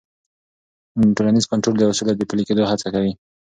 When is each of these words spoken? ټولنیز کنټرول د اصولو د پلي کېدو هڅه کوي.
ټولنیز 1.15 1.45
کنټرول 1.51 1.75
د 1.79 1.83
اصولو 1.91 2.13
د 2.17 2.21
پلي 2.29 2.43
کېدو 2.47 2.69
هڅه 2.71 2.87
کوي. 2.93 3.11